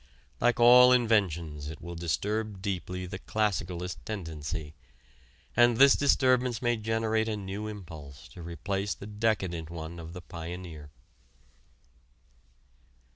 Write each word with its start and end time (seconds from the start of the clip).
Like 0.39 0.59
all 0.59 0.91
inventions 0.91 1.69
it 1.69 1.79
will 1.79 1.93
disturb 1.93 2.59
deeply 2.63 3.05
the 3.05 3.19
classicalist 3.19 4.03
tendency, 4.03 4.73
and 5.55 5.77
this 5.77 5.95
disturbance 5.95 6.59
may 6.59 6.75
generate 6.75 7.29
a 7.29 7.37
new 7.37 7.67
impulse 7.67 8.27
to 8.29 8.41
replace 8.41 8.95
the 8.95 9.05
decadent 9.05 9.69
one 9.69 9.99
of 9.99 10.13
the 10.13 10.21
pioneer. 10.23 10.89